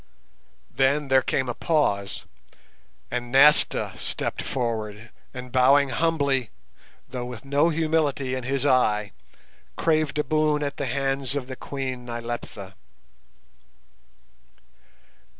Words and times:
Then 0.75 1.09
there 1.09 1.21
came 1.21 1.47
a 1.47 1.53
pause, 1.53 2.25
and 3.11 3.31
Nasta 3.31 3.93
stepped 3.97 4.41
forward 4.41 5.11
and 5.31 5.51
bowing 5.51 5.89
humbly, 5.89 6.49
though 7.07 7.25
with 7.25 7.45
no 7.45 7.69
humility 7.69 8.33
in 8.33 8.43
his 8.43 8.65
eye, 8.65 9.11
craved 9.75 10.17
a 10.17 10.23
boon 10.23 10.63
at 10.63 10.77
the 10.77 10.87
hands 10.87 11.35
of 11.35 11.45
the 11.45 11.55
Queen 11.55 12.03
Nyleptha. 12.07 12.73